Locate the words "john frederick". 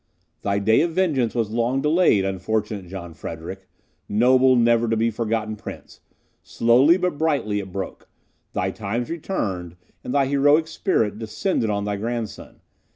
2.87-3.67